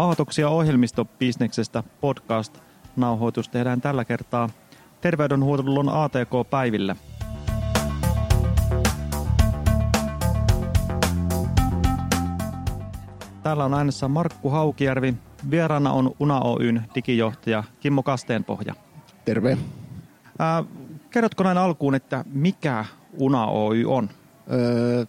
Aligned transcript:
Aatoksia 0.00 0.48
ohjelmistobisneksestä 0.48 1.82
podcast-nauhoitus 2.00 3.48
tehdään 3.48 3.80
tällä 3.80 4.04
kertaa 4.04 4.48
terveydenhuollon 5.00 5.88
ATK-päiville. 5.88 6.96
Täällä 13.42 13.64
on 13.64 13.74
äänessä 13.74 14.08
Markku 14.08 14.50
Haukijärvi. 14.50 15.14
Vieraana 15.50 15.92
on 15.92 16.12
Una 16.20 16.40
Oyn 16.40 16.82
digijohtaja 16.94 17.64
Kimmo 17.80 18.02
Kasteenpohja. 18.02 18.74
Terve. 19.24 19.58
Ää, 20.38 20.64
kerrotko 21.10 21.44
näin 21.44 21.58
alkuun, 21.58 21.94
että 21.94 22.24
mikä 22.32 22.84
Una 23.18 23.46
Oy 23.46 23.84
on? 23.84 24.08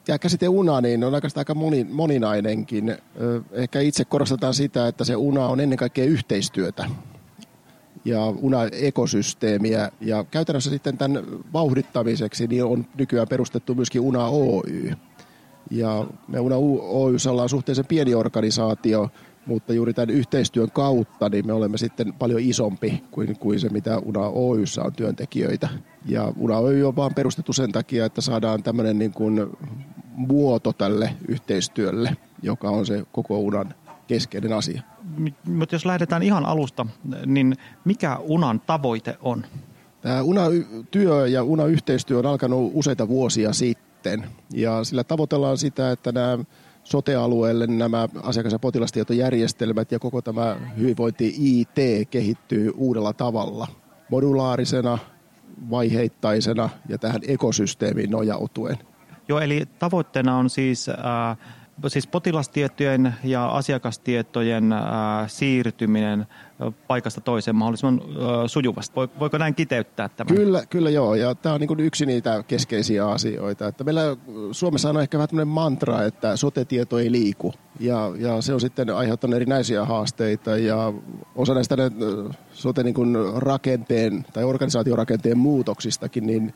Ja 0.07 0.19
käsite 0.19 0.49
una 0.49 0.81
niin 0.81 1.03
on 1.03 1.13
oikeastaan 1.13 1.41
aika 1.41 1.55
moni, 1.55 1.83
moninainenkin. 1.83 2.97
Ehkä 3.51 3.79
itse 3.79 4.05
korostetaan 4.05 4.53
sitä, 4.53 4.87
että 4.87 5.03
se 5.03 5.15
una 5.15 5.47
on 5.47 5.59
ennen 5.59 5.77
kaikkea 5.77 6.05
yhteistyötä 6.05 6.85
ja 8.05 8.25
UNA-ekosysteemiä. 8.25 9.91
Ja 10.01 10.23
käytännössä 10.31 10.69
sitten 10.69 10.97
tämän 10.97 11.23
vauhdittamiseksi 11.53 12.47
niin 12.47 12.65
on 12.65 12.85
nykyään 12.97 13.27
perustettu 13.27 13.75
myöskin 13.75 14.01
UNA 14.01 14.27
Oy. 14.27 14.91
Ja 15.71 16.05
me 16.27 16.39
UNA 16.39 16.55
Oyssä 16.81 17.31
ollaan 17.31 17.49
suhteellisen 17.49 17.85
pieni 17.85 18.15
organisaatio, 18.15 19.09
mutta 19.45 19.73
juuri 19.73 19.93
tämän 19.93 20.09
yhteistyön 20.09 20.71
kautta 20.71 21.29
niin 21.29 21.47
me 21.47 21.53
olemme 21.53 21.77
sitten 21.77 22.13
paljon 22.13 22.41
isompi 22.41 23.03
kuin, 23.11 23.39
kuin 23.39 23.59
se, 23.59 23.69
mitä 23.69 23.99
UNA 23.99 24.27
Oyssä 24.27 24.83
on 24.83 24.93
työntekijöitä. 24.93 25.69
Ja 26.05 26.33
UNA 26.37 26.57
Oy 26.57 26.83
on 26.83 26.95
vaan 26.95 27.13
perustettu 27.13 27.53
sen 27.53 27.71
takia, 27.71 28.05
että 28.05 28.21
saadaan 28.21 28.63
tämmöinen 28.63 28.99
niin 28.99 29.11
kuin 29.11 29.47
muoto 30.15 30.73
tälle 30.73 31.15
yhteistyölle, 31.27 32.17
joka 32.41 32.69
on 32.69 32.85
se 32.85 33.03
koko 33.11 33.39
UNAn 33.39 33.73
keskeinen 34.07 34.53
asia. 34.53 34.81
Mutta 35.45 35.75
jos 35.75 35.85
lähdetään 35.85 36.23
ihan 36.23 36.45
alusta, 36.45 36.85
niin 37.25 37.57
mikä 37.85 38.17
UNAn 38.19 38.59
tavoite 38.59 39.17
on? 39.21 39.45
Tämä 40.01 40.21
UNA-työ 40.21 41.27
ja 41.27 41.43
UNA-yhteistyö 41.43 42.19
on 42.19 42.25
alkanut 42.25 42.71
useita 42.73 43.07
vuosia 43.07 43.53
sitten. 43.53 44.25
Ja 44.53 44.83
sillä 44.83 45.03
tavoitellaan 45.03 45.57
sitä, 45.57 45.91
että 45.91 46.11
nämä 46.11 46.37
sote-alueelle 46.83 47.67
nämä 47.67 48.07
asiakas- 48.23 48.53
ja 48.53 48.59
potilastietojärjestelmät 48.59 49.91
ja 49.91 49.99
koko 49.99 50.21
tämä 50.21 50.57
hyvinvointi 50.77 51.35
IT 51.37 52.07
kehittyy 52.09 52.71
uudella 52.75 53.13
tavalla. 53.13 53.67
Modulaarisena, 54.09 54.97
vaiheittaisena 55.69 56.69
ja 56.89 56.97
tähän 56.97 57.21
ekosysteemiin 57.27 58.11
nojautuen. 58.11 58.77
Joo, 59.27 59.39
eli 59.39 59.65
tavoitteena 59.79 60.37
on 60.37 60.49
siis 60.49 60.89
äh, 60.89 60.97
siis 61.87 62.07
potilastietojen 62.07 63.15
ja 63.23 63.47
asiakastietojen 63.47 64.71
ää, 64.71 65.27
siirtyminen 65.27 66.27
paikasta 66.87 67.21
toiseen 67.21 67.55
mahdollisimman 67.55 68.01
ää, 68.01 68.47
sujuvasti. 68.47 68.95
Voiko 69.19 69.37
näin 69.37 69.55
kiteyttää 69.55 70.09
tämän? 70.09 70.35
Kyllä, 70.35 70.65
kyllä 70.65 70.89
joo. 70.89 71.15
Ja 71.15 71.35
tämä 71.35 71.55
on 71.55 71.61
niin 71.61 71.79
yksi 71.79 72.05
niitä 72.05 72.43
keskeisiä 72.47 73.07
asioita. 73.07 73.67
Että 73.67 73.83
meillä 73.83 74.01
Suomessa 74.51 74.89
on 74.89 75.01
ehkä 75.01 75.17
vähän 75.17 75.47
mantra, 75.47 76.03
että 76.03 76.37
sote-tieto 76.37 76.99
ei 76.99 77.11
liiku. 77.11 77.53
Ja, 77.79 78.11
ja 78.17 78.41
se 78.41 78.53
on 78.53 78.61
sitten 78.61 78.89
aiheuttanut 78.89 79.35
erinäisiä 79.35 79.85
haasteita 79.85 80.57
ja 80.57 80.93
osa 81.35 81.53
näistä 81.53 81.75
sote 82.53 82.83
niin 82.83 82.95
rakenteen 83.35 84.25
tai 84.33 84.43
organisaatiorakenteen 84.43 85.37
muutoksistakin, 85.37 86.27
niin 86.27 86.53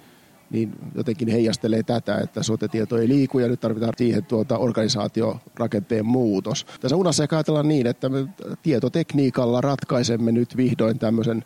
niin 0.56 0.72
jotenkin 0.96 1.28
heijastelee 1.28 1.84
tätä, 1.84 2.18
että 2.18 2.44
sote-tieto 2.44 2.98
ei 2.98 3.08
liiku 3.08 3.40
ja 3.40 3.48
nyt 3.48 3.60
tarvitaan 3.60 3.94
siihen 3.98 4.26
tuota 4.26 4.58
organisaatiorakenteen 4.58 6.06
muutos. 6.06 6.66
Tässä 6.82 6.96
unassa 6.96 7.24
ehkä 7.24 7.36
ajatellaan 7.36 7.68
niin, 7.68 7.88
että 7.88 8.10
me 8.10 8.28
tietotekniikalla 8.64 9.62
ratkaisemme 9.62 10.32
nyt 10.32 10.58
vihdoin 10.58 11.00
tämmöisen 11.00 11.46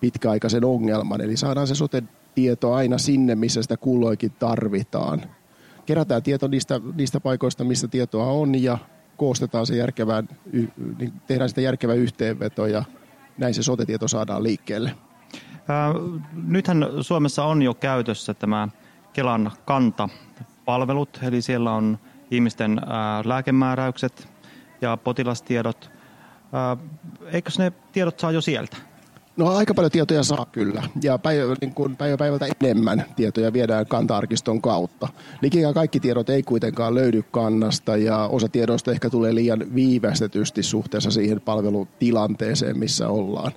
pitkäaikaisen 0.00 0.64
ongelman, 0.64 1.20
eli 1.20 1.36
saadaan 1.36 1.66
se 1.66 1.74
sote-tieto 1.74 2.72
aina 2.72 2.98
sinne, 2.98 3.34
missä 3.34 3.62
sitä 3.62 3.76
kulloinkin 3.76 4.32
tarvitaan. 4.38 5.22
Kerätään 5.86 6.22
tieto 6.22 6.48
niistä, 6.48 6.80
niistä 6.96 7.20
paikoista, 7.20 7.64
missä 7.64 7.88
tietoa 7.88 8.26
on 8.26 8.62
ja 8.62 8.78
koostetaan 9.16 9.66
se 9.66 9.76
järkevään, 9.76 10.28
niin 10.98 11.12
tehdään 11.26 11.48
sitä 11.48 11.60
järkevä 11.60 11.94
yhteenveto 11.94 12.66
ja 12.66 12.84
näin 13.38 13.54
se 13.54 13.62
sote-tieto 13.62 14.08
saadaan 14.08 14.42
liikkeelle. 14.42 14.92
Nythän 16.46 16.86
Suomessa 17.00 17.44
on 17.44 17.62
jo 17.62 17.74
käytössä 17.74 18.34
tämä 18.34 18.68
Kelan 19.12 19.50
kanta-palvelut, 19.64 21.18
eli 21.22 21.42
siellä 21.42 21.72
on 21.72 21.98
ihmisten 22.30 22.80
lääkemääräykset 23.24 24.28
ja 24.80 24.96
potilastiedot. 24.96 25.90
Eikö 27.32 27.50
ne 27.58 27.72
tiedot 27.92 28.20
saa 28.20 28.32
jo 28.32 28.40
sieltä? 28.40 28.76
No 29.36 29.46
aika 29.56 29.74
paljon 29.74 29.90
tietoja 29.90 30.22
saa 30.22 30.46
kyllä, 30.52 30.82
ja 31.02 31.18
päivä, 31.18 31.54
niin 31.60 31.74
kuin 31.74 31.96
päivä 31.96 32.16
päivältä 32.16 32.46
enemmän 32.64 33.04
tietoja 33.16 33.52
viedään 33.52 33.86
kanta-arkiston 33.86 34.62
kautta. 34.62 35.08
Likikään 35.42 35.74
kaikki 35.74 36.00
tiedot 36.00 36.30
ei 36.30 36.42
kuitenkaan 36.42 36.94
löydy 36.94 37.22
kannasta, 37.30 37.96
ja 37.96 38.26
osa 38.26 38.48
tiedoista 38.48 38.90
ehkä 38.90 39.10
tulee 39.10 39.34
liian 39.34 39.74
viivästetysti 39.74 40.62
suhteessa 40.62 41.10
siihen 41.10 41.40
palvelutilanteeseen, 41.40 42.78
missä 42.78 43.08
ollaan. 43.08 43.52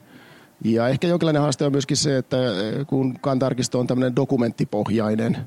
Ja 0.64 0.88
ehkä 0.88 1.08
jonkinlainen 1.08 1.42
haaste 1.42 1.66
on 1.66 1.72
myöskin 1.72 1.98
se, 1.98 2.18
että 2.18 2.38
eh, 2.38 2.88
kun 2.88 3.20
kantarkisto 3.20 3.80
on 3.80 3.88
tämmöinen 3.88 4.16
dokumenttipohjainen 4.16 5.38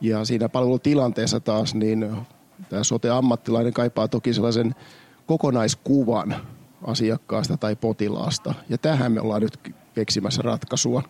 ja 0.00 0.24
siinä 0.24 0.48
palvelutilanteessa 0.48 1.40
taas, 1.40 1.74
niin 1.74 2.16
tämä 2.68 2.84
sote-ammattilainen 2.84 3.72
kaipaa 3.72 4.08
toki 4.08 4.34
sellaisen 4.34 4.74
kokonaiskuvan 5.26 6.36
asiakkaasta 6.82 7.56
tai 7.56 7.76
potilaasta. 7.76 8.54
Ja 8.68 8.78
tähän 8.78 9.12
me 9.12 9.20
ollaan 9.20 9.42
nyt 9.42 9.74
keksimässä 9.94 10.42
ratkaisua. 10.42 11.02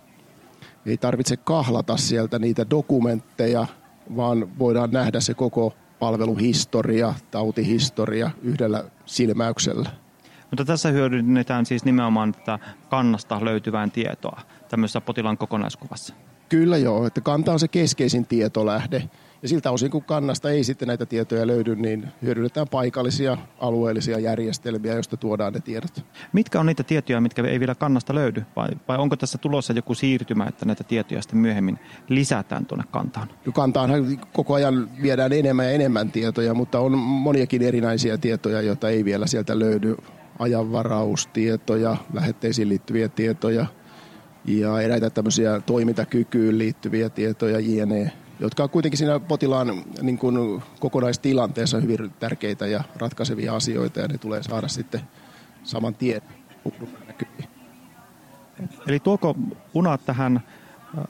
Ei 0.87 0.97
tarvitse 0.97 1.37
kahlata 1.37 1.97
sieltä 1.97 2.39
niitä 2.39 2.71
dokumentteja, 2.71 3.67
vaan 4.17 4.59
voidaan 4.59 4.91
nähdä 4.91 5.21
se 5.21 5.35
koko 5.35 5.75
palveluhistoria, 5.99 7.15
tautihistoria 7.31 8.31
yhdellä 8.43 8.85
silmäyksellä. 9.07 9.91
Mutta 10.51 10.65
tässä 10.65 10.89
hyödynnetään 10.91 11.67
siis 11.67 11.85
nimenomaan 11.85 12.33
tätä 12.33 12.59
kannasta 12.89 13.45
löytyvään 13.45 13.91
tietoa 13.91 14.41
tämmöisessä 14.69 15.01
potilaan 15.01 15.39
kokonaiskuvassa. 15.39 16.15
Kyllä 16.49 16.77
joo, 16.77 17.07
että 17.07 17.21
kanta 17.21 17.53
on 17.53 17.61
se 17.61 17.69
keskeisin 17.69 18.27
tietolähde. 18.27 19.03
Ja 19.43 19.49
siltä 19.49 19.71
osin, 19.71 19.91
kun 19.91 20.05
kannasta 20.05 20.51
ei 20.51 20.65
sitten 20.65 20.89
näitä 20.89 21.07
tietoja 21.07 21.47
löydy, 21.47 21.77
niin 21.77 22.09
hyödynnetään 22.23 22.69
paikallisia 22.69 23.37
alueellisia 23.59 24.19
järjestelmiä, 24.19 24.95
joista 24.95 25.17
tuodaan 25.17 25.53
ne 25.53 25.61
tiedot. 25.61 26.05
Mitkä 26.33 26.61
on 26.61 26.67
niitä 26.67 26.83
tietoja, 26.83 27.21
mitkä 27.21 27.43
ei 27.43 27.61
vielä 27.61 27.75
kannasta 27.75 28.15
löydy? 28.15 28.43
Vai, 28.57 28.69
vai 28.89 28.99
onko 28.99 29.17
tässä 29.17 29.39
tulossa 29.39 29.73
joku 29.73 29.95
siirtymä, 29.95 30.47
että 30.47 30.67
näitä 30.67 30.85
tietoja 30.85 31.23
sitten 31.23 31.39
myöhemmin 31.39 31.79
lisätään 32.09 32.67
tuonne 32.67 32.85
kantaan? 32.91 33.29
Kantaan 33.55 33.91
koko 34.33 34.55
ajan 34.55 34.89
viedään 35.03 35.33
enemmän 35.33 35.67
ja 35.67 35.73
enemmän 35.73 36.13
tietoja, 36.13 36.55
mutta 36.55 36.81
on 36.81 36.99
moniakin 36.99 37.63
erinäisiä 37.63 38.19
tietoja, 38.19 38.63
joita 38.63 38.89
ei 38.89 39.05
vielä 39.05 39.27
sieltä 39.27 39.59
löydy 39.59 39.97
ajanvaraustietoja, 40.41 41.97
lähetteisiin 42.13 42.69
liittyviä 42.69 43.09
tietoja 43.09 43.67
ja 44.45 44.81
eräitä 44.81 45.11
tämmöisiä 45.11 45.61
toimintakykyyn 45.61 46.59
liittyviä 46.59 47.09
tietoja, 47.09 47.61
jne, 47.61 48.13
jotka 48.41 48.63
on 48.63 48.71
kuitenkin 48.71 48.99
siinä 48.99 49.21
potilaan 49.21 49.83
niin 50.03 50.19
kuin 50.19 50.63
kokonaistilanteessa 50.81 51.81
hyvin 51.81 52.13
tärkeitä 52.21 52.67
ja 52.67 52.85
ratkaisevia 52.97 53.57
asioita 53.57 54.01
ja 54.01 54.09
ne 54.09 54.19
tulee 54.19 54.43
saada 54.43 54.69
sitten 54.69 55.01
saman 55.65 55.95
tien 55.95 56.23
Eli 58.87 59.01
tuoko 59.01 59.35
UNA 59.75 59.99
tähän 59.99 60.37
äh, 60.37 61.05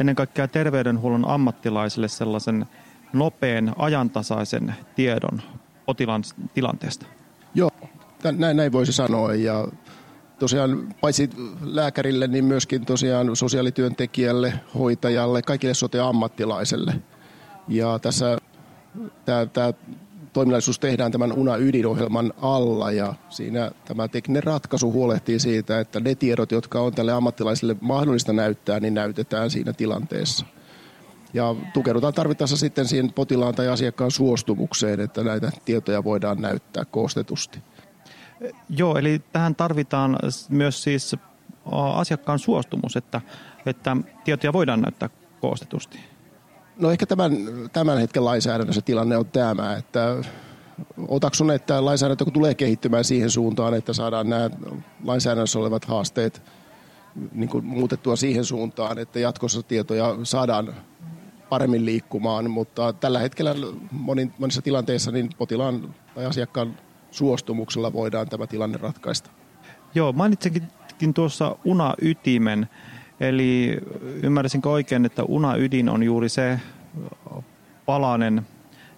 ennen 0.00 0.16
kaikkea 0.16 0.48
terveydenhuollon 0.48 1.28
ammattilaisille 1.28 2.08
sellaisen 2.08 2.66
nopean, 3.12 3.74
ajantasaisen 3.78 4.74
tiedon 4.96 5.42
potilaan 5.86 6.22
tilanteesta? 6.54 7.06
Näin, 8.22 8.56
näin 8.56 8.72
voisi 8.72 8.92
sanoa. 8.92 9.34
Ja 9.34 9.68
tosiaan 10.38 10.94
paitsi 11.00 11.30
lääkärille, 11.62 12.26
niin 12.26 12.44
myöskin 12.44 12.86
tosiaan 12.86 13.36
sosiaalityöntekijälle, 13.36 14.52
hoitajalle, 14.78 15.42
kaikille 15.42 15.74
sote-ammattilaiselle. 15.74 16.94
Ja 17.68 17.98
tässä 17.98 18.38
tämä, 19.24 19.46
tämä 19.46 19.72
toiminnallisuus 20.32 20.78
tehdään 20.78 21.12
tämän 21.12 21.32
UNA-ydinohjelman 21.32 22.32
alla 22.42 22.92
ja 22.92 23.14
siinä 23.28 23.70
tämä 23.84 24.08
tekninen 24.08 24.42
ratkaisu 24.42 24.92
huolehtii 24.92 25.40
siitä, 25.40 25.80
että 25.80 26.00
ne 26.00 26.14
tiedot, 26.14 26.52
jotka 26.52 26.80
on 26.80 26.94
tälle 26.94 27.12
ammattilaiselle 27.12 27.76
mahdollista 27.80 28.32
näyttää, 28.32 28.80
niin 28.80 28.94
näytetään 28.94 29.50
siinä 29.50 29.72
tilanteessa. 29.72 30.46
Ja 31.34 31.54
tukeudutaan 31.74 32.14
tarvittaessa 32.14 32.56
sitten 32.56 32.86
siihen 32.86 33.12
potilaan 33.12 33.54
tai 33.54 33.68
asiakkaan 33.68 34.10
suostumukseen, 34.10 35.00
että 35.00 35.24
näitä 35.24 35.50
tietoja 35.64 36.04
voidaan 36.04 36.40
näyttää 36.40 36.84
koostetusti. 36.84 37.58
Joo, 38.68 38.96
eli 38.96 39.22
tähän 39.32 39.54
tarvitaan 39.54 40.18
myös 40.48 40.82
siis 40.82 41.16
asiakkaan 41.94 42.38
suostumus, 42.38 42.96
että, 42.96 43.20
että 43.66 43.96
tietoja 44.24 44.52
voidaan 44.52 44.80
näyttää 44.80 45.10
koostetusti. 45.40 45.98
No 46.76 46.90
ehkä 46.90 47.06
tämän, 47.06 47.32
tämän 47.72 47.98
hetken 47.98 48.24
lainsäädännössä 48.24 48.82
tilanne 48.82 49.16
on 49.16 49.26
tämä, 49.26 49.76
että 49.76 50.16
otaksun, 51.08 51.50
että 51.50 51.84
lainsäädäntö 51.84 52.24
tulee 52.24 52.54
kehittymään 52.54 53.04
siihen 53.04 53.30
suuntaan, 53.30 53.74
että 53.74 53.92
saadaan 53.92 54.28
nämä 54.28 54.50
lainsäädännössä 55.04 55.58
olevat 55.58 55.84
haasteet 55.84 56.42
niin 57.32 57.48
kuin 57.48 57.64
muutettua 57.64 58.16
siihen 58.16 58.44
suuntaan, 58.44 58.98
että 58.98 59.18
jatkossa 59.18 59.62
tietoja 59.62 60.16
saadaan 60.22 60.74
paremmin 61.48 61.84
liikkumaan, 61.84 62.50
mutta 62.50 62.92
tällä 62.92 63.18
hetkellä 63.18 63.54
monissa 64.38 64.62
tilanteissa 64.62 65.10
niin 65.10 65.30
potilaan 65.38 65.94
tai 66.14 66.26
asiakkaan 66.26 66.76
suostumuksella 67.10 67.92
voidaan 67.92 68.28
tämä 68.28 68.46
tilanne 68.46 68.78
ratkaista. 68.82 69.30
Joo, 69.94 70.12
mainitsinkin 70.12 71.14
tuossa 71.14 71.56
una-ytimen, 71.64 72.68
eli 73.20 73.78
ymmärsinkö 74.22 74.70
oikein, 74.70 75.06
että 75.06 75.22
una-ydin 75.22 75.88
on 75.88 76.02
juuri 76.02 76.28
se 76.28 76.60
palanen, 77.86 78.46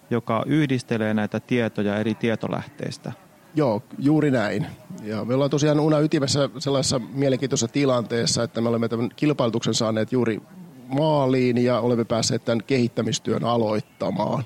joka 0.09 0.43
yhdistelee 0.45 1.13
näitä 1.13 1.39
tietoja 1.39 1.97
eri 1.97 2.15
tietolähteistä? 2.15 3.11
Joo, 3.55 3.83
juuri 3.99 4.31
näin. 4.31 4.65
Ja 5.03 5.25
me 5.25 5.33
ollaan 5.33 5.49
tosiaan 5.49 5.79
Una 5.79 5.99
ytimessä 5.99 6.49
sellaisessa 6.59 6.99
mielenkiintoisessa 6.99 7.73
tilanteessa, 7.73 8.43
että 8.43 8.61
me 8.61 8.69
olemme 8.69 8.89
tämän 8.89 9.09
kilpailutuksen 9.15 9.73
saaneet 9.73 10.11
juuri 10.11 10.41
maaliin 10.87 11.57
ja 11.57 11.79
olemme 11.79 12.05
päässeet 12.05 12.45
tämän 12.45 12.63
kehittämistyön 12.67 13.43
aloittamaan. 13.43 14.43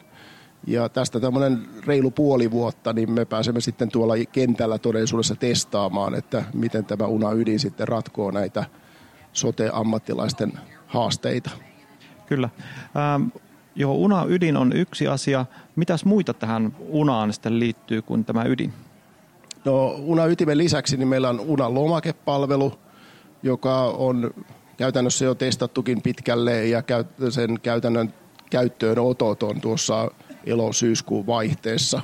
Ja 0.68 0.90
tästä 0.90 1.20
tämmöinen 1.20 1.68
reilu 1.86 2.12
puoli 2.12 2.52
vuotta, 2.52 2.94
niin 2.94 3.12
me 3.12 3.26
pääsemme 3.26 3.62
sitten 3.62 3.90
tuolla 3.90 4.14
kentällä 4.32 4.78
todellisuudessa 4.78 5.36
testaamaan, 5.36 6.16
että 6.16 6.44
miten 6.54 6.86
tämä 6.86 7.06
Una 7.06 7.32
ydin 7.32 7.60
sitten 7.60 7.88
ratkoo 7.88 8.32
näitä 8.32 8.66
sote-ammattilaisten 9.34 10.54
haasteita. 10.88 11.50
Kyllä. 12.26 12.50
Ähm, 13.16 13.28
joo, 13.76 13.94
Una 13.94 14.26
ydin 14.28 14.58
on 14.58 14.74
yksi 14.74 15.08
asia. 15.08 15.46
Mitäs 15.76 16.06
muita 16.06 16.34
tähän 16.34 16.76
Unaan 16.80 17.34
sitten 17.34 17.60
liittyy 17.60 18.02
kuin 18.02 18.26
tämä 18.26 18.44
ydin? 18.44 18.74
No 19.66 19.96
Una 19.98 20.26
ytimen 20.26 20.58
lisäksi 20.58 20.98
niin 20.98 21.08
meillä 21.08 21.30
on 21.30 21.40
Una 21.40 21.74
lomakepalvelu, 21.74 22.74
joka 23.44 23.84
on 23.84 24.34
käytännössä 24.78 25.26
jo 25.26 25.36
testattukin 25.36 26.02
pitkälle 26.02 26.66
ja 26.66 26.84
sen 27.30 27.60
käytännön 27.62 28.14
käyttöönotot 28.50 29.44
on 29.44 29.62
tuossa 29.62 30.12
elo-syyskuun 30.46 31.28
vaihteessa. 31.28 32.02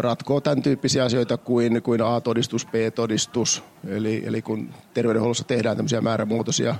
Ratkoo 0.00 0.40
tämän 0.40 0.62
tyyppisiä 0.62 1.04
asioita 1.04 1.36
kuin, 1.36 1.82
kuin 1.82 2.02
A-todistus, 2.02 2.66
B-todistus. 2.66 3.62
Eli, 3.88 4.22
eli 4.26 4.42
kun 4.42 4.70
terveydenhuollossa 4.94 5.44
tehdään 5.44 5.76
tämmöisiä 5.76 6.00
määrämuotoisia 6.00 6.74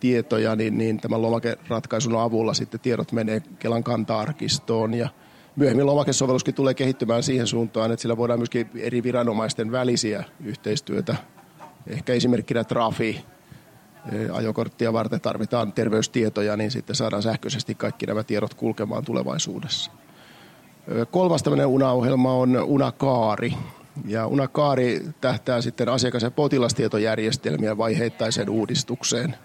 tietoja, 0.00 0.56
niin, 0.56 0.78
niin 0.78 1.00
tämän 1.00 1.22
lomakeratkaisun 1.22 2.20
avulla 2.20 2.54
sitten 2.54 2.80
tiedot 2.80 3.12
menee 3.12 3.42
Kelan 3.58 3.84
kanta-arkistoon 3.84 4.94
ja 4.94 5.08
myöhemmin 5.56 5.86
lomakesovelluskin 5.86 6.54
tulee 6.54 6.74
kehittymään 6.74 7.22
siihen 7.22 7.46
suuntaan, 7.46 7.92
että 7.92 8.02
sillä 8.02 8.16
voidaan 8.16 8.38
myöskin 8.38 8.70
eri 8.74 9.02
viranomaisten 9.02 9.72
välisiä 9.72 10.24
yhteistyötä, 10.44 11.16
ehkä 11.86 12.12
esimerkkinä 12.12 12.64
Trafi, 12.64 13.24
ajokorttia 14.32 14.92
varten 14.92 15.20
tarvitaan 15.20 15.72
terveystietoja, 15.72 16.56
niin 16.56 16.70
sitten 16.70 16.96
saadaan 16.96 17.22
sähköisesti 17.22 17.74
kaikki 17.74 18.06
nämä 18.06 18.24
tiedot 18.24 18.54
kulkemaan 18.54 19.04
tulevaisuudessa. 19.04 19.90
Kolmas 21.10 21.42
tämmöinen 21.42 21.66
UNA-ohjelma 21.66 22.32
on 22.32 22.56
UNA-kaari. 22.64 23.54
Ja 24.04 24.26
UNA-kaari 24.26 25.00
tähtää 25.20 25.60
sitten 25.60 25.88
asiakas- 25.88 26.22
ja 26.22 26.30
potilastietojärjestelmien 26.30 27.78
vaiheittaiseen 27.78 28.50
uudistukseen. 28.50 29.36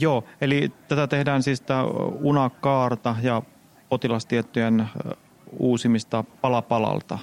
Joo, 0.00 0.24
eli 0.40 0.72
tätä 0.88 1.06
tehdään 1.06 1.42
siis 1.42 1.60
tämä 1.60 1.84
UNA-kaarta 2.20 3.16
ja 3.22 3.42
potilastietojen 3.88 4.88
uusimista 5.58 6.24
pala 6.40 6.62
palalta. 6.62 7.18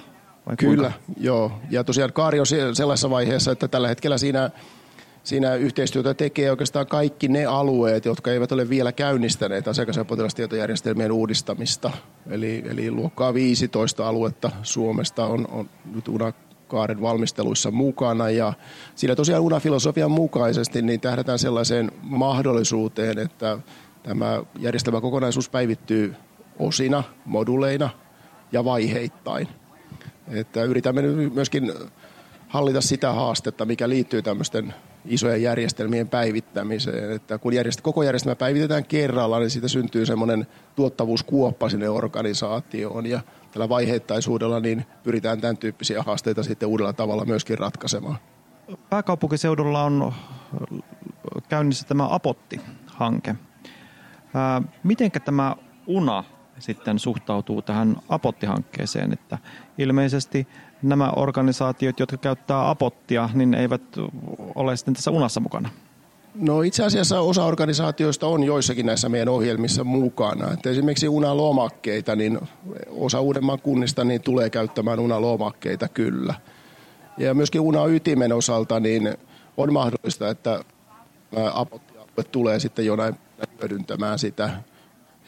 Vai 0.46 0.56
Kyllä, 0.56 0.92
kuinka? 0.92 1.20
joo. 1.20 1.52
Ja 1.70 1.84
tosiaan 1.84 2.12
kaari 2.12 2.40
on 2.40 2.46
sellaisessa 2.46 3.10
vaiheessa, 3.10 3.52
että 3.52 3.68
tällä 3.68 3.88
hetkellä 3.88 4.18
siinä 4.18 4.50
siinä 5.26 5.54
yhteistyötä 5.54 6.14
tekee 6.14 6.50
oikeastaan 6.50 6.86
kaikki 6.86 7.28
ne 7.28 7.46
alueet, 7.46 8.04
jotka 8.04 8.32
eivät 8.32 8.52
ole 8.52 8.68
vielä 8.68 8.92
käynnistäneet 8.92 9.68
asiakas- 9.68 9.96
ja 9.96 10.04
potilastietojärjestelmien 10.04 11.12
uudistamista. 11.12 11.90
Eli, 12.30 12.62
eli 12.70 12.90
luokkaa 12.90 13.34
15 13.34 14.08
aluetta 14.08 14.50
Suomesta 14.62 15.26
on, 15.26 15.46
on 15.50 15.70
nyt 15.94 16.08
UNA-kaaren 16.08 17.00
valmisteluissa 17.00 17.70
mukana. 17.70 18.30
Ja 18.30 18.52
siinä 18.94 19.14
tosiaan 19.14 19.42
UNA-filosofian 19.42 20.10
mukaisesti 20.10 20.82
niin 20.82 21.00
tähdätään 21.00 21.38
sellaiseen 21.38 21.92
mahdollisuuteen, 22.02 23.18
että 23.18 23.58
tämä 24.02 24.42
järjestelmäkokonaisuus 24.58 25.48
päivittyy 25.48 26.14
osina, 26.58 27.04
moduleina 27.24 27.90
ja 28.52 28.64
vaiheittain. 28.64 29.48
Että 30.28 30.64
yritämme 30.64 31.02
myöskin 31.34 31.72
hallita 32.48 32.80
sitä 32.80 33.12
haastetta, 33.12 33.64
mikä 33.64 33.88
liittyy 33.88 34.22
tämmöisten 34.22 34.74
isojen 35.08 35.42
järjestelmien 35.42 36.08
päivittämiseen. 36.08 37.12
Että 37.12 37.38
kun 37.38 37.52
järjest- 37.52 37.82
koko 37.82 38.02
järjestelmä 38.02 38.36
päivitetään 38.36 38.84
kerralla, 38.84 39.38
niin 39.38 39.50
siitä 39.50 39.68
syntyy 39.68 40.06
semmoinen 40.06 40.46
tuottavuuskuoppa 40.76 41.68
sinne 41.68 41.88
organisaatioon. 41.88 43.06
Ja 43.06 43.20
tällä 43.52 43.68
vaiheittaisuudella 43.68 44.60
niin 44.60 44.86
pyritään 45.02 45.40
tämän 45.40 45.56
tyyppisiä 45.56 46.02
haasteita 46.02 46.42
sitten 46.42 46.68
uudella 46.68 46.92
tavalla 46.92 47.24
myöskin 47.24 47.58
ratkaisemaan. 47.58 48.16
Pääkaupunkiseudulla 48.90 49.82
on 49.82 50.12
käynnissä 51.48 51.86
tämä 51.86 52.08
Apotti-hanke. 52.10 53.34
Mitenkä 54.82 55.20
tämä 55.20 55.56
UNA 55.86 56.24
sitten 56.58 56.98
suhtautuu 56.98 57.62
tähän 57.62 57.96
Apotti-hankkeeseen, 58.08 59.12
että 59.12 59.38
ilmeisesti 59.78 60.48
nämä 60.88 61.12
organisaatiot, 61.16 62.00
jotka 62.00 62.16
käyttää 62.16 62.70
apottia, 62.70 63.30
niin 63.34 63.54
eivät 63.54 63.82
ole 64.54 64.76
sitten 64.76 64.94
tässä 64.94 65.10
unassa 65.10 65.40
mukana? 65.40 65.68
No 66.34 66.62
itse 66.62 66.84
asiassa 66.84 67.20
osa 67.20 67.44
organisaatioista 67.44 68.26
on 68.26 68.44
joissakin 68.44 68.86
näissä 68.86 69.08
meidän 69.08 69.28
ohjelmissa 69.28 69.84
mukana. 69.84 70.52
Että 70.52 70.70
esimerkiksi 70.70 71.08
unalomakkeita, 71.08 72.16
niin 72.16 72.38
osa 72.90 73.20
Uudenmaan 73.20 73.60
kunnista 73.60 74.04
niin 74.04 74.22
tulee 74.22 74.50
käyttämään 74.50 75.00
unalomakkeita 75.00 75.88
kyllä. 75.88 76.34
Ja 77.18 77.34
myöskin 77.34 77.60
una-ytimen 77.60 78.32
osalta 78.32 78.80
niin 78.80 79.16
on 79.56 79.72
mahdollista, 79.72 80.28
että 80.28 80.64
apottialue 81.54 82.24
tulee 82.32 82.60
sitten 82.60 82.86
jonain 82.86 83.14
hyödyntämään 83.62 84.18
sitä 84.18 84.50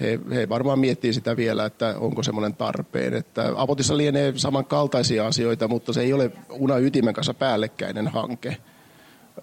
he, 0.00 0.20
he 0.34 0.48
varmaan 0.48 0.78
miettii 0.78 1.12
sitä 1.12 1.36
vielä, 1.36 1.64
että 1.64 1.94
onko 1.98 2.22
semmoinen 2.22 2.54
tarpeen. 2.54 3.14
Että 3.14 3.52
Apotissa 3.56 3.96
lienee 3.96 4.32
samankaltaisia 4.36 5.26
asioita, 5.26 5.68
mutta 5.68 5.92
se 5.92 6.00
ei 6.00 6.12
ole 6.12 6.30
Una-ytimen 6.50 7.14
kanssa 7.14 7.34
päällekkäinen 7.34 8.08
hanke. 8.08 8.56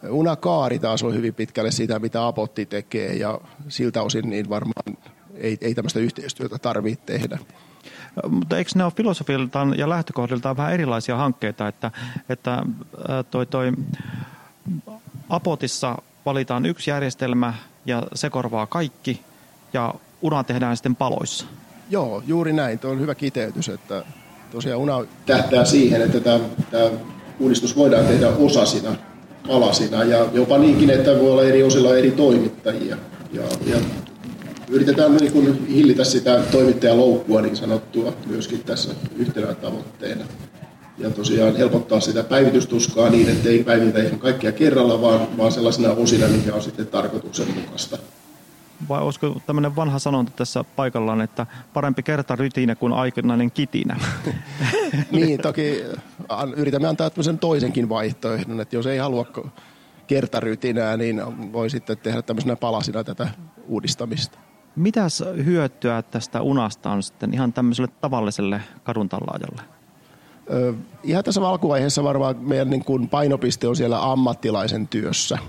Una-kaari 0.09 0.79
taas 0.79 1.03
on 1.03 1.13
hyvin 1.13 1.33
pitkälle 1.33 1.71
sitä, 1.71 1.99
mitä 1.99 2.27
Apotti 2.27 2.65
tekee 2.65 3.13
ja 3.13 3.39
siltä 3.67 4.01
osin 4.01 4.29
niin 4.29 4.49
varmaan 4.49 4.97
ei, 5.35 5.57
ei 5.61 5.75
tämmöistä 5.75 5.99
yhteistyötä 5.99 6.57
tarvitse 6.57 7.05
tehdä. 7.05 7.39
Mutta 8.29 8.57
eikö 8.57 8.71
ne 8.75 8.83
ole 8.83 8.93
filosofiltaan 8.95 9.77
ja 9.77 9.89
lähtökohdiltaan 9.89 10.57
vähän 10.57 10.73
erilaisia 10.73 11.17
hankkeita, 11.17 11.67
että, 11.67 11.91
että 12.29 12.63
toi, 13.31 13.45
toi 13.45 13.71
Apotissa 15.29 15.97
valitaan 16.25 16.65
yksi 16.65 16.89
järjestelmä 16.89 17.53
ja 17.85 18.03
se 18.13 18.29
korvaa 18.29 18.67
kaikki 18.67 19.21
ja 19.73 19.93
una 20.25 20.43
tehdään 20.43 20.77
sitten 20.77 20.95
paloissa. 20.95 21.45
Joo, 21.89 22.23
juuri 22.27 22.53
näin. 22.53 22.79
Tuo 22.79 22.91
on 22.91 22.99
hyvä 22.99 23.15
kiteytys, 23.15 23.69
että 23.69 24.03
tosiaan 24.51 24.81
una 24.81 25.05
tähtää 25.25 25.65
siihen, 25.65 26.01
että 26.01 26.19
tämä, 26.19 26.39
tämä 26.71 26.89
uudistus 27.39 27.75
voidaan 27.75 28.05
tehdä 28.05 28.29
osasina, 28.29 28.95
palasina 29.47 30.03
ja 30.03 30.25
jopa 30.33 30.57
niinkin, 30.57 30.89
että 30.89 31.19
voi 31.19 31.31
olla 31.31 31.43
eri 31.43 31.63
osilla 31.63 31.97
eri 31.97 32.11
toimittajia. 32.11 32.97
Ja, 33.33 33.41
ja 33.65 33.77
yritetään 34.69 35.15
niin 35.15 35.31
kuin 35.31 35.67
hillitä 35.67 36.03
sitä 36.03 36.39
toimittajaloukkua 36.51 37.41
niin 37.41 37.55
sanottua 37.55 38.13
myöskin 38.25 38.63
tässä 38.63 38.93
yhtenä 39.15 39.53
tavoitteena. 39.53 40.25
Ja 40.97 41.09
tosiaan 41.09 41.55
helpottaa 41.55 41.99
sitä 41.99 42.23
päivitystuskaa 42.23 43.09
niin, 43.09 43.29
että 43.29 43.49
ei 43.49 43.63
päivitä 43.63 44.03
ihan 44.03 44.19
kaikkia 44.19 44.51
kerralla, 44.51 45.01
vaan, 45.01 45.37
vaan 45.37 45.51
sellaisena 45.51 45.91
osina, 45.91 46.27
mikä 46.27 46.53
on 46.53 46.61
sitten 46.61 46.87
tarkoituksenmukaista 46.87 47.97
vai 48.89 49.01
olisiko 49.01 49.41
tämmöinen 49.45 49.75
vanha 49.75 49.99
sanonta 49.99 50.31
tässä 50.35 50.63
paikallaan, 50.63 51.21
että 51.21 51.45
parempi 51.73 52.03
kerta 52.03 52.35
rytinä 52.35 52.75
kuin 52.75 52.93
aikainen 52.93 53.51
kitinä? 53.51 53.95
niin, 55.11 55.41
toki 55.41 55.83
yritämme 56.55 56.87
antaa 56.87 57.09
tämmöisen 57.09 57.39
toisenkin 57.39 57.89
vaihtoehdon, 57.89 58.61
että 58.61 58.75
jos 58.75 58.85
ei 58.85 58.97
halua 58.97 59.25
kertarytinää, 60.07 60.97
niin 60.97 61.21
voi 61.53 61.69
sitten 61.69 61.97
tehdä 61.97 62.21
tämmöisenä 62.21 62.55
palasina 62.55 63.03
tätä 63.03 63.27
uudistamista. 63.67 64.39
Mitäs 64.75 65.23
hyötyä 65.45 66.01
tästä 66.01 66.41
unasta 66.41 66.91
on 66.91 67.03
sitten 67.03 67.33
ihan 67.33 67.53
tämmöiselle 67.53 67.91
tavalliselle 68.01 68.61
kaduntallaajalle? 68.83 69.61
Ihan 71.03 71.23
tässä 71.23 71.47
alkuvaiheessa 71.47 72.03
varmaan 72.03 72.35
meidän 72.39 72.69
niin 72.69 72.85
kuin 72.85 73.09
painopiste 73.09 73.67
on 73.67 73.75
siellä 73.75 74.11
ammattilaisen 74.11 74.87
työssä– 74.87 75.37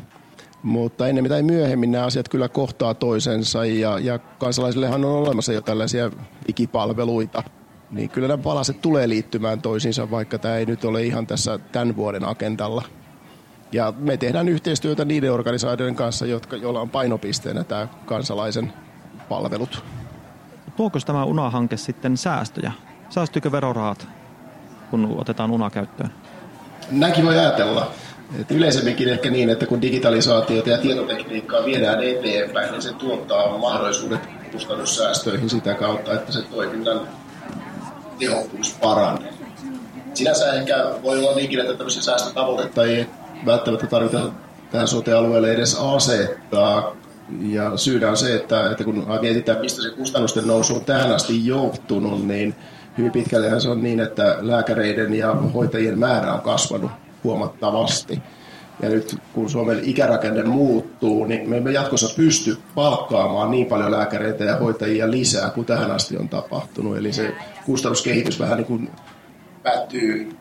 mutta 0.67 1.09
ennen 1.09 1.29
tai 1.29 1.43
myöhemmin 1.43 1.93
nämä 1.93 2.05
asiat 2.05 2.29
kyllä 2.29 2.49
kohtaa 2.49 2.95
toisensa 2.95 3.65
ja, 3.65 3.99
ja 3.99 4.19
kansalaisillehan 4.19 5.05
on 5.05 5.13
olemassa 5.13 5.53
jo 5.53 5.61
tällaisia 5.61 6.11
digipalveluita, 6.47 7.43
niin 7.91 8.11
kyllä 8.11 8.29
nämä 8.29 8.43
palaset 8.43 8.81
tulee 8.83 9.09
liittymään 9.09 9.63
toisiinsa, 9.63 10.11
vaikka 10.11 10.39
tämä 10.39 10.57
ei 10.57 10.67
nyt 10.67 10.85
ole 10.85 11.03
ihan 11.03 11.27
tässä 11.27 11.59
tämän 11.73 11.97
vuoden 11.97 12.25
agendalla. 12.25 12.83
Ja 13.73 13.93
me 13.99 14.17
tehdään 14.17 14.49
yhteistyötä 14.49 15.05
niiden 15.05 15.33
organisaatioiden 15.33 15.97
kanssa, 15.97 16.27
jotka, 16.27 16.57
joilla 16.57 16.81
on 16.81 16.91
painopisteenä 16.91 17.65
tämä 17.65 17.89
kansalaisen 18.07 18.73
palvelut. 19.29 19.85
Tuoko 20.77 20.99
tämä 21.07 21.25
UNA-hanke 21.25 21.77
sitten 21.77 22.17
säästöjä? 22.17 22.73
Säästyykö 23.11 23.53
verorahat, 23.53 24.09
kun 24.91 25.15
otetaan 25.19 25.51
UNA 25.51 25.71
käyttöön? 25.71 26.13
Näinkin 26.91 27.25
voi 27.25 27.39
ajatella. 27.39 27.93
Et 28.41 28.51
yleisemminkin 28.51 29.09
ehkä 29.09 29.31
niin, 29.31 29.51
että 29.51 29.67
kun 29.67 29.83
digitalisaatiota 29.83 30.71
ja 30.71 30.79
tietotekniikkaa 30.79 31.65
viedään 31.65 32.03
eteenpäin, 32.03 32.73
niin 32.73 32.83
se 32.83 32.93
tuottaa 32.93 33.59
mahdollisuudet 33.59 34.21
kustannussäästöihin 34.53 35.51
sitä 35.51 35.75
kautta, 35.75 36.15
että 36.15 36.33
se 36.33 36.43
toiminnan 36.43 37.01
tehokkuus 38.19 38.77
paranee. 38.83 39.33
Sinänsä 40.15 40.53
ehkä 40.53 40.87
voi 41.03 41.19
olla 41.19 41.37
niinkin, 41.37 41.61
että 41.61 41.75
tämmöisiä 41.75 42.03
säästötavoitteita 42.03 42.85
ei 42.85 43.07
välttämättä 43.47 43.87
tarvita 43.87 44.21
tähän 44.71 44.89
sote-alueelle 44.89 45.53
edes 45.53 45.75
asettaa. 45.75 46.97
Ja 47.43 47.77
syynä 47.77 48.11
on 48.11 48.17
se, 48.17 48.35
että, 48.37 48.71
että 48.71 48.85
kun 48.85 49.07
mietitään, 49.21 49.61
mistä 49.61 49.83
se 49.83 49.91
kustannusten 49.91 50.47
nousu 50.47 50.75
on 50.75 50.85
tähän 50.85 51.13
asti 51.13 51.47
johtunut, 51.47 52.27
niin 52.27 52.55
hyvin 52.99 53.13
pitkällehän 53.13 53.61
se 53.61 53.69
on 53.69 53.83
niin, 53.83 54.01
että 54.01 54.37
lääkäreiden 54.41 55.15
ja 55.15 55.35
hoitajien 55.35 55.99
määrä 55.99 56.33
on 56.33 56.41
kasvanut 56.41 56.91
huomattavasti. 57.27 58.23
Ja 58.83 58.89
nyt 58.89 59.17
kun 59.33 59.51
Suomen 59.51 59.81
ikärakenne 59.83 60.43
muuttuu, 60.43 61.25
niin 61.25 61.51
me 61.51 61.57
emme 61.57 61.73
jatkossa 61.73 62.17
pysty 62.17 62.59
palkkaamaan 62.75 63.51
niin 63.51 63.67
paljon 63.67 63.91
lääkäreitä 63.91 64.45
ja 64.45 64.57
hoitajia 64.57 65.11
lisää 65.11 65.51
kuin 65.51 65.67
tähän 65.67 65.91
asti 65.91 66.17
on 66.17 66.29
tapahtunut. 66.29 66.97
Eli 66.97 67.13
se 67.13 67.35
kustannuskehitys 67.67 68.41
vähän 68.41 68.57
niin 68.57 68.67
kuin 68.67 68.91
päättyy 69.63 70.37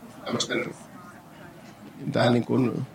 tähän 2.12 2.34
niin 2.34 2.46
kuin 2.46 2.86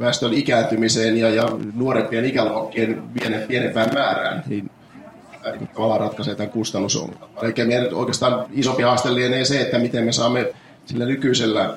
väestön 0.00 0.32
ikääntymiseen 0.32 1.16
ja, 1.16 1.30
ja 1.30 1.48
nuorempien 1.74 2.24
ikäluokkien 2.24 3.02
pienempään 3.48 3.90
määrään, 3.94 4.42
niin 4.46 4.70
tavallaan 5.74 6.00
ratkaisee 6.00 6.34
tämän 6.34 6.52
kustannusongelman. 6.52 7.28
Eli 7.42 7.66
meidän 7.66 7.94
oikeastaan 7.94 8.46
isompi 8.52 8.82
haaste 8.82 9.14
lienee 9.14 9.44
se, 9.44 9.60
että 9.60 9.78
miten 9.78 10.04
me 10.04 10.12
saamme 10.12 10.52
sillä 10.86 11.04
nykyisellä 11.04 11.74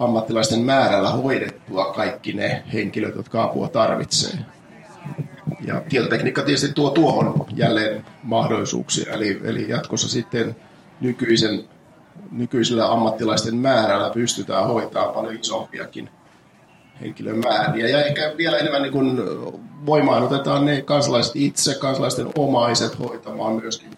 ammattilaisten 0.00 0.60
määrällä 0.60 1.10
hoidettua 1.10 1.84
kaikki 1.84 2.32
ne 2.32 2.62
henkilöt, 2.72 3.14
jotka 3.14 3.42
apua 3.42 3.68
tarvitsee. 3.68 4.38
Ja 5.64 5.82
tietotekniikka 5.88 6.42
tietysti 6.42 6.72
tuo 6.72 6.90
tuohon 6.90 7.46
jälleen 7.54 8.04
mahdollisuuksia, 8.22 9.12
eli, 9.12 9.40
eli 9.44 9.68
jatkossa 9.68 10.08
sitten 10.08 10.56
nykyisen, 11.00 11.64
nykyisellä 12.30 12.92
ammattilaisten 12.92 13.56
määrällä 13.56 14.10
pystytään 14.10 14.66
hoitamaan 14.66 15.14
paljon 15.14 15.34
isompiakin 15.34 16.10
henkilömääriä. 17.00 17.88
Ja 17.88 18.04
ehkä 18.04 18.32
vielä 18.36 18.58
enemmän 18.58 18.82
niin 18.82 18.92
kuin 18.92 19.20
voimaanotetaan 19.86 20.64
ne 20.64 20.82
kansalaiset 20.82 21.36
itse, 21.36 21.74
kansalaisten 21.74 22.28
omaiset 22.38 22.98
hoitamaan 22.98 23.52
myöskin, 23.52 23.90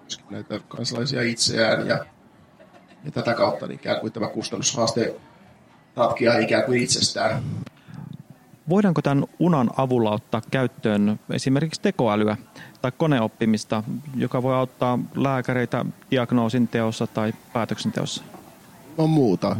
myöskin 0.00 0.26
näitä 0.30 0.60
kansalaisia 0.68 1.22
itseään. 1.22 1.86
Ja, 1.86 2.06
ja 3.04 3.10
tätä 3.10 3.34
kautta 3.34 3.66
niin 3.66 3.80
ikään 3.80 4.00
kuin 4.00 4.12
tämä 4.12 4.28
kustannushaaste 4.28 5.14
ratkeaa 5.96 6.38
ikään 6.38 6.64
kuin 6.64 6.82
itsestään. 6.82 7.42
Voidaanko 8.68 9.02
tämän 9.02 9.24
UNAN 9.38 9.70
avulla 9.76 10.10
ottaa 10.10 10.42
käyttöön 10.50 11.20
esimerkiksi 11.30 11.82
tekoälyä 11.82 12.36
tai 12.82 12.92
koneoppimista, 12.96 13.82
joka 14.16 14.42
voi 14.42 14.54
auttaa 14.54 14.98
lääkäreitä 15.14 15.84
diagnoosin 16.10 16.68
teossa 16.68 17.06
tai 17.06 17.32
päätöksenteossa? 17.52 18.24
On 18.98 19.10
muuta. 19.10 19.56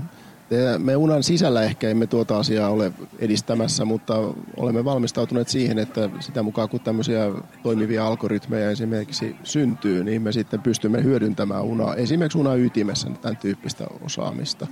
Me 0.78 0.96
UNAN 0.96 1.22
sisällä 1.22 1.62
ehkä 1.62 1.88
emme 1.88 2.06
tuota 2.06 2.38
asiaa 2.38 2.70
ole 2.70 2.92
edistämässä, 3.18 3.84
mutta 3.84 4.14
olemme 4.56 4.84
valmistautuneet 4.84 5.48
siihen, 5.48 5.78
että 5.78 6.10
sitä 6.20 6.42
mukaan 6.42 6.68
kun 6.68 6.80
tämmöisiä 6.80 7.24
toimivia 7.62 8.06
algoritmeja 8.06 8.70
esimerkiksi 8.70 9.36
syntyy, 9.44 10.04
niin 10.04 10.22
me 10.22 10.32
sitten 10.32 10.62
pystymme 10.62 11.02
hyödyntämään 11.02 11.62
UNA, 11.62 11.94
esimerkiksi 11.94 12.38
UNA 12.38 12.54
ytimessä 12.54 13.10
tämän 13.22 13.36
tyyppistä 13.36 13.86
osaamista 14.04 14.66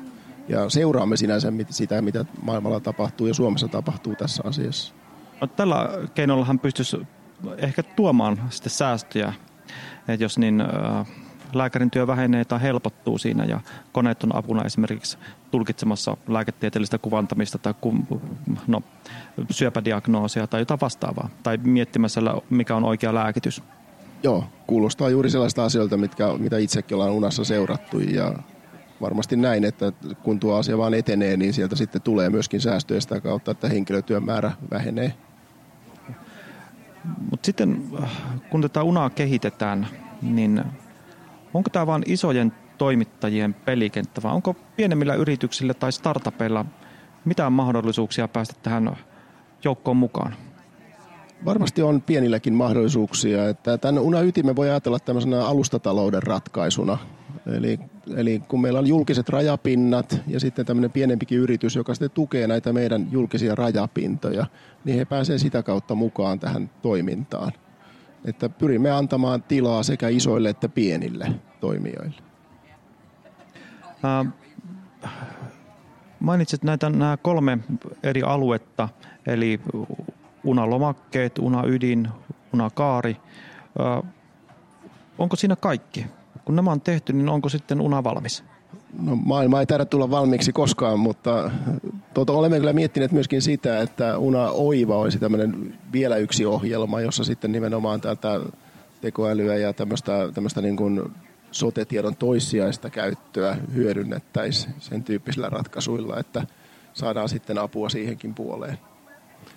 ja 0.52 0.70
seuraamme 0.70 1.16
sinänsä 1.16 1.52
sitä, 1.70 2.02
mitä 2.02 2.24
maailmalla 2.42 2.80
tapahtuu 2.80 3.26
ja 3.26 3.34
Suomessa 3.34 3.68
tapahtuu 3.68 4.14
tässä 4.14 4.42
asiassa. 4.46 4.94
No, 5.40 5.46
tällä 5.46 5.88
keinollahan 6.14 6.58
pystyisi 6.58 6.96
ehkä 7.56 7.82
tuomaan 7.82 8.40
sitten 8.50 8.70
säästöjä, 8.70 9.32
että 10.08 10.24
jos 10.24 10.38
niin 10.38 10.64
lääkärin 11.52 11.90
työ 11.90 12.06
vähenee 12.06 12.44
tai 12.44 12.62
helpottuu 12.62 13.18
siinä 13.18 13.44
ja 13.44 13.60
koneet 13.92 14.22
on 14.22 14.36
apuna 14.36 14.64
esimerkiksi 14.64 15.18
tulkitsemassa 15.50 16.16
lääketieteellistä 16.28 16.98
kuvantamista 16.98 17.58
tai 17.58 17.74
no, 18.66 18.82
syöpädiagnoosia 19.50 20.46
tai 20.46 20.60
jotain 20.60 20.80
vastaavaa 20.80 21.28
tai 21.42 21.56
miettimässä, 21.56 22.20
mikä 22.50 22.76
on 22.76 22.84
oikea 22.84 23.14
lääkitys. 23.14 23.62
Joo, 24.22 24.44
kuulostaa 24.66 25.10
juuri 25.10 25.30
sellaista 25.30 25.64
asioilta, 25.64 25.96
mitkä, 25.96 26.28
mitä 26.38 26.58
itsekin 26.58 26.94
ollaan 26.94 27.12
unassa 27.12 27.44
seurattu 27.44 28.00
ja 28.00 28.34
varmasti 29.02 29.36
näin, 29.36 29.64
että 29.64 29.92
kun 30.22 30.40
tuo 30.40 30.54
asia 30.54 30.78
vaan 30.78 30.94
etenee, 30.94 31.36
niin 31.36 31.52
sieltä 31.52 31.76
sitten 31.76 32.02
tulee 32.02 32.30
myöskin 32.30 32.60
säästöjä 32.60 33.00
sitä 33.00 33.20
kautta, 33.20 33.50
että 33.50 33.68
henkilötyön 33.68 34.24
määrä 34.24 34.52
vähenee. 34.70 35.14
Mutta 37.30 37.46
sitten 37.46 37.82
kun 38.50 38.62
tätä 38.62 38.82
unaa 38.82 39.10
kehitetään, 39.10 39.86
niin 40.22 40.64
onko 41.54 41.70
tämä 41.70 41.86
vain 41.86 42.02
isojen 42.06 42.52
toimittajien 42.78 43.54
pelikenttä 43.54 44.22
vai 44.22 44.32
onko 44.32 44.54
pienemmillä 44.76 45.14
yrityksillä 45.14 45.74
tai 45.74 45.92
startupeilla 45.92 46.64
mitään 47.24 47.52
mahdollisuuksia 47.52 48.28
päästä 48.28 48.54
tähän 48.62 48.96
joukkoon 49.64 49.96
mukaan? 49.96 50.34
Varmasti 51.44 51.82
on 51.82 52.02
pienilläkin 52.02 52.54
mahdollisuuksia. 52.54 53.48
Että 53.48 53.78
tämän 53.78 54.02
UNA 54.02 54.20
ytimen 54.20 54.56
voi 54.56 54.70
ajatella 54.70 54.98
tämmöisenä 54.98 55.46
alustatalouden 55.46 56.22
ratkaisuna. 56.22 56.98
Eli, 57.46 57.78
eli 58.16 58.42
kun 58.48 58.60
meillä 58.60 58.78
on 58.78 58.86
julkiset 58.86 59.28
rajapinnat 59.28 60.20
ja 60.26 60.40
sitten 60.40 60.66
tämmöinen 60.66 60.90
pienempikin 60.90 61.38
yritys, 61.38 61.76
joka 61.76 61.94
sitten 61.94 62.10
tukee 62.10 62.46
näitä 62.46 62.72
meidän 62.72 63.08
julkisia 63.10 63.54
rajapintoja, 63.54 64.46
niin 64.84 64.98
he 64.98 65.04
pääsevät 65.04 65.40
sitä 65.40 65.62
kautta 65.62 65.94
mukaan 65.94 66.40
tähän 66.40 66.70
toimintaan. 66.82 67.52
Että 68.24 68.48
pyrimme 68.48 68.90
antamaan 68.90 69.42
tilaa 69.42 69.82
sekä 69.82 70.08
isoille 70.08 70.48
että 70.48 70.68
pienille 70.68 71.32
toimijoille. 71.60 72.22
Äh, 74.04 74.32
mainitsit 76.20 76.62
näitä 76.62 76.90
nämä 76.90 77.16
kolme 77.22 77.58
eri 78.02 78.22
aluetta, 78.22 78.88
eli 79.26 79.60
unalomakkeet, 80.44 81.38
unaydin, 81.38 82.08
unakaari. 82.52 83.16
Äh, 83.80 84.10
onko 85.18 85.36
siinä 85.36 85.56
kaikki? 85.56 86.06
Kun 86.44 86.56
nämä 86.56 86.70
on 86.70 86.80
tehty, 86.80 87.12
niin 87.12 87.28
onko 87.28 87.48
sitten 87.48 87.80
una 87.80 88.04
valmis? 88.04 88.44
No, 89.02 89.16
maailma 89.16 89.60
ei 89.60 89.66
taida 89.66 89.84
tulla 89.84 90.10
valmiiksi 90.10 90.52
koskaan, 90.52 91.00
mutta 91.00 91.50
tuota, 92.14 92.32
olemme 92.32 92.58
kyllä 92.58 92.72
miettineet 92.72 93.12
myöskin 93.12 93.42
sitä, 93.42 93.80
että 93.80 94.18
Una 94.18 94.50
Oiva 94.50 94.96
olisi 94.96 95.18
tämmöinen 95.18 95.78
vielä 95.92 96.16
yksi 96.16 96.46
ohjelma, 96.46 97.00
jossa 97.00 97.24
sitten 97.24 97.52
nimenomaan 97.52 98.00
tätä 98.00 98.40
tekoälyä 99.00 99.56
ja 99.56 99.72
tämmöistä, 99.72 100.28
tämmöistä 100.34 100.60
niin 100.60 100.76
kuin 100.76 101.02
sotetiedon 101.50 102.16
toissijaista 102.16 102.90
käyttöä 102.90 103.56
hyödynnettäisiin 103.74 104.74
sen 104.78 105.04
tyyppisillä 105.04 105.48
ratkaisuilla, 105.48 106.18
että 106.18 106.46
saadaan 106.92 107.28
sitten 107.28 107.58
apua 107.58 107.88
siihenkin 107.88 108.34
puoleen. 108.34 108.78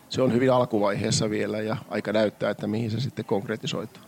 Se 0.09 0.21
on 0.21 0.33
hyvin 0.33 0.51
alkuvaiheessa 0.51 1.29
vielä 1.29 1.61
ja 1.61 1.77
aika 1.89 2.13
näyttää, 2.13 2.49
että 2.49 2.67
mihin 2.67 2.91
se 2.91 2.99
sitten 2.99 3.25
konkretisoituu. 3.25 4.03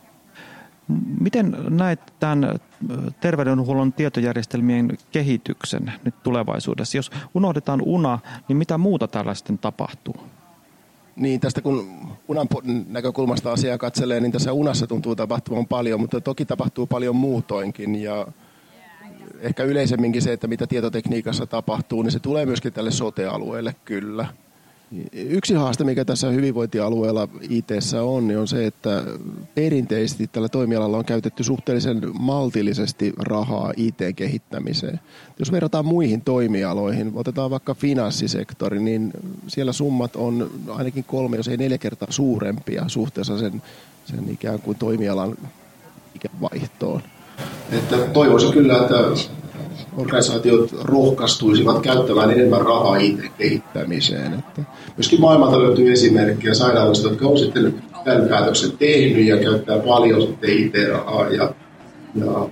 Miten 1.20 1.58
näet 1.70 2.14
tämän 2.20 2.60
terveydenhuollon 3.20 3.94
tietojärjestelmien 3.94 4.98
kehityksen 5.12 5.92
nyt 6.04 6.24
tulevaisuudessa? 6.24 6.98
Jos 6.98 7.12
unohdetaan 7.34 7.82
UNA, 7.86 8.20
niin 8.48 8.58
mitä 8.58 8.78
muuta 8.78 9.08
tällä 9.08 9.34
sitten 9.34 9.58
tapahtuu? 9.58 10.16
Niin, 11.16 11.40
tästä 11.40 11.62
kun 11.62 11.88
unan 12.28 12.48
näkökulmasta 12.88 13.52
asiaa 13.52 13.78
katselee, 13.78 14.20
niin 14.20 14.32
tässä 14.32 14.54
unassa 14.54 14.88
tuntuu 14.88 15.16
tapahtuvan 15.16 15.68
paljon, 15.68 16.00
mutta 16.00 16.22
toki 16.22 16.46
tapahtuu 16.46 16.88
paljon 16.88 17.16
muutoinkin. 17.16 17.96
Ja 17.96 18.28
ehkä 19.40 19.64
yleisemminkin 19.64 20.22
se, 20.22 20.34
että 20.34 20.48
mitä 20.48 20.68
tietotekniikassa 20.68 21.46
tapahtuu, 21.46 22.02
niin 22.02 22.12
se 22.12 22.20
tulee 22.20 22.46
myöskin 22.46 22.74
tälle 22.74 22.92
sote-alueelle 22.92 23.76
kyllä. 23.86 24.28
Yksi 25.14 25.54
haaste, 25.54 25.84
mikä 25.84 26.06
tässä 26.06 26.30
hyvinvointialueella 26.30 27.28
it 27.50 27.66
on, 28.02 28.28
niin 28.28 28.40
on 28.40 28.48
se, 28.48 28.66
että 28.66 29.04
perinteisesti 29.56 30.28
tällä 30.28 30.50
toimialalla 30.50 30.98
on 30.98 31.06
käytetty 31.06 31.44
suhteellisen 31.44 32.02
maltillisesti 32.20 33.14
rahaa 33.18 33.74
IT-kehittämiseen. 33.78 35.00
Jos 35.40 35.52
verrataan 35.52 35.86
muihin 35.86 36.22
toimialoihin, 36.22 37.12
otetaan 37.16 37.52
vaikka 37.52 37.74
finanssisektori, 37.74 38.80
niin 38.80 39.12
siellä 39.48 39.74
summat 39.74 40.16
on 40.16 40.52
ainakin 40.70 41.04
kolme, 41.04 41.38
jos 41.38 41.48
ei 41.48 41.58
neljä 41.58 41.78
kertaa 41.78 42.12
suurempia 42.12 42.84
suhteessa 42.88 43.40
sen, 43.40 43.62
sen 44.06 44.30
ikään 44.30 44.60
kuin 44.60 44.78
toimialan 44.78 45.38
vaihtoon. 46.42 47.02
Että 47.72 47.98
toivoisin 47.98 48.52
kyllä, 48.52 48.78
että 48.78 48.96
organisaatiot 49.98 50.72
rohkaistuisivat 50.82 51.82
käyttämään 51.82 52.32
enemmän 52.32 52.62
rahaa 52.62 52.98
IT-kehittämiseen. 52.98 54.34
Että 54.34 54.62
myöskin 54.98 55.22
maailmalta 55.22 55.64
löytyy 55.64 55.92
esimerkkejä 55.92 56.54
sairaaloista, 56.54 57.08
jotka 57.08 57.28
ovat 57.28 57.40
sitten 57.40 57.84
tämän 58.04 58.28
päätöksen 58.30 58.78
tehnyt 58.78 59.26
ja 59.26 59.38
käyttää 59.38 59.80
paljon 59.80 60.22
sitten 60.22 60.50
IT-rahaa. 60.50 61.30
Ja, 61.30 61.54
ja 62.16 62.50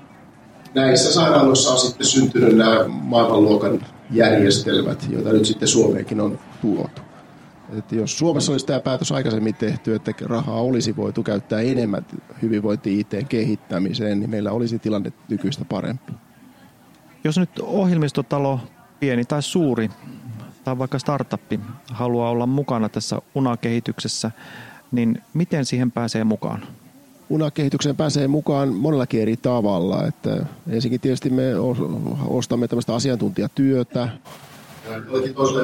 näissä 0.73 1.13
sairaaloissa 1.13 1.71
on 1.71 1.77
sitten 1.77 2.05
syntynyt 2.05 2.57
nämä 2.57 2.85
maailmanluokan 2.87 3.85
järjestelmät, 4.11 5.07
joita 5.09 5.33
nyt 5.33 5.45
sitten 5.45 5.67
Suomeenkin 5.67 6.21
on 6.21 6.39
tuotu. 6.61 7.01
Että 7.77 7.95
jos 7.95 8.17
Suomessa 8.17 8.51
olisi 8.51 8.65
tämä 8.65 8.79
päätös 8.79 9.11
aikaisemmin 9.11 9.55
tehty, 9.55 9.95
että 9.95 10.11
rahaa 10.25 10.61
olisi 10.61 10.95
voitu 10.95 11.23
käyttää 11.23 11.61
enemmän 11.61 12.05
hyvinvointi-IT-kehittämiseen, 12.41 14.19
niin 14.19 14.29
meillä 14.29 14.51
olisi 14.51 14.79
tilanne 14.79 15.13
nykyistä 15.29 15.65
parempi. 15.65 16.11
Jos 17.25 17.37
nyt 17.37 17.49
ohjelmistotalo, 17.61 18.59
pieni 18.99 19.25
tai 19.25 19.43
suuri, 19.43 19.89
tai 20.63 20.77
vaikka 20.77 20.99
startuppi, 20.99 21.59
haluaa 21.91 22.29
olla 22.29 22.45
mukana 22.45 22.89
tässä 22.89 23.21
UNA-kehityksessä, 23.35 24.31
niin 24.91 25.21
miten 25.33 25.65
siihen 25.65 25.91
pääsee 25.91 26.23
mukaan? 26.23 26.63
UNA-kehitykseen 27.29 27.95
pääsee 27.95 28.27
mukaan 28.27 28.73
monellakin 28.73 29.21
eri 29.21 29.37
tavalla. 29.37 30.07
Että 30.07 30.45
ensinnäkin 30.69 31.01
tietysti 31.01 31.29
me 31.29 31.43
ostamme 32.27 32.67
tämmöistä 32.67 32.95
asiantuntijatyötä, 32.95 34.09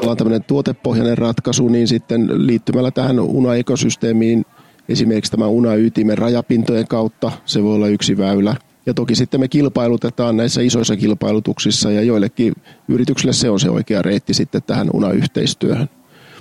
on 0.06 0.18
tämmöinen 0.18 0.44
tuotepohjainen 0.44 1.18
ratkaisu, 1.18 1.68
niin 1.68 1.88
sitten 1.88 2.48
liittymällä 2.48 2.92
tähän 2.92 3.20
UNA-ekosysteemiin, 3.20 4.46
esimerkiksi 4.90 5.32
tämä 5.32 5.48
UNA-ytimen 5.48 6.18
rajapintojen 6.18 6.88
kautta, 6.88 7.32
se 7.46 7.64
voi 7.64 7.76
olla 7.76 7.88
yksi 7.88 8.18
väylä. 8.18 8.56
Ja 8.86 8.94
toki 8.94 9.16
sitten 9.16 9.40
me 9.40 9.48
kilpailutetaan 9.48 10.38
näissä 10.38 10.62
isoissa 10.62 10.98
kilpailutuksissa 10.98 11.92
ja 11.92 12.02
joillekin 12.02 12.54
yrityksille 12.88 13.34
se 13.34 13.50
on 13.50 13.60
se 13.60 13.70
oikea 13.70 14.02
reitti 14.02 14.34
sitten 14.34 14.64
tähän 14.68 14.90
UNA-yhteistyöhön. 14.94 15.90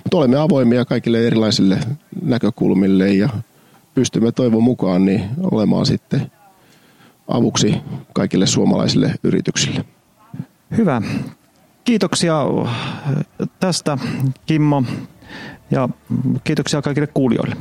Mutta 0.03 0.17
olemme 0.17 0.39
avoimia 0.39 0.85
kaikille 0.85 1.27
erilaisille 1.27 1.79
näkökulmille 2.21 3.13
ja 3.13 3.29
pystymme 3.93 4.31
toivon 4.31 4.63
mukaan 4.63 5.05
niin 5.05 5.23
olemaan 5.51 5.85
sitten 5.85 6.31
avuksi 7.27 7.75
kaikille 8.13 8.47
suomalaisille 8.47 9.15
yrityksille. 9.23 9.85
Hyvä. 10.77 11.01
Kiitoksia 11.83 12.43
tästä 13.59 13.97
Kimmo 14.45 14.83
ja 15.71 15.89
kiitoksia 16.43 16.81
kaikille 16.81 17.07
kuulijoille. 17.07 17.55